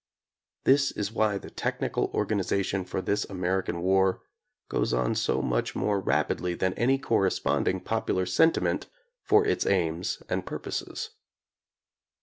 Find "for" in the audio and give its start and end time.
2.85-3.03, 9.21-9.45